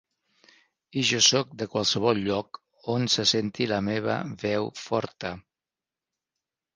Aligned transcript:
I 0.99 1.01
jo 1.09 1.17
sóc 1.25 1.49
de 1.63 1.67
qualsevol 1.73 2.21
lloc 2.27 2.59
on 2.93 3.05
se 3.15 3.25
senti 3.33 3.67
la 3.73 3.81
meva 3.89 4.15
veu 4.45 4.71
forta. 4.85 5.35